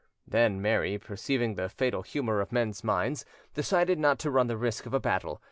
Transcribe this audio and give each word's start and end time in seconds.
Then 0.27 0.63
Mary, 0.63 0.97
perceiving 0.97 1.53
the 1.53 1.69
fatal 1.69 2.01
humour 2.01 2.41
of 2.41 2.51
men's 2.51 2.83
minds, 2.83 3.23
decided 3.53 3.99
not 3.99 4.17
to 4.21 4.31
run 4.31 4.47
the 4.47 4.57
risk 4.57 4.87
of 4.87 4.95
a 4.95 4.99
battle. 4.99 5.39